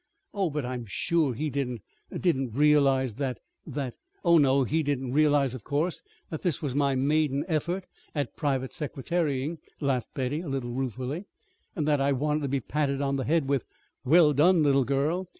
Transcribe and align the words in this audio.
"Oh, 0.33 0.49
but 0.49 0.65
I'm 0.65 0.87
sure 0.87 1.35
he 1.35 1.51
didn't 1.51 1.83
didn't 2.11 2.55
realize 2.55 3.13
that 3.13 3.37
that" 3.67 3.93
"Oh, 4.25 4.39
no, 4.39 4.63
he 4.63 4.81
didn't 4.81 5.13
realize, 5.13 5.53
of 5.53 5.63
course, 5.63 6.01
that 6.31 6.41
this 6.41 6.59
was 6.59 6.73
my 6.73 6.95
maiden 6.95 7.45
effort 7.47 7.85
at 8.15 8.35
private 8.35 8.71
secretarying," 8.71 9.59
laughed 9.79 10.11
Betty, 10.15 10.41
a 10.41 10.49
little 10.49 10.71
ruefully, 10.73 11.25
"and 11.75 11.87
that 11.87 12.01
I 12.01 12.13
wanted 12.13 12.41
to 12.41 12.47
be 12.47 12.61
patted 12.61 12.99
on 12.99 13.17
the 13.17 13.25
head 13.25 13.47
with 13.47 13.61
a 14.03 14.09
'Well 14.09 14.33
done, 14.33 14.63
little 14.63 14.85
girl!' 14.85 15.29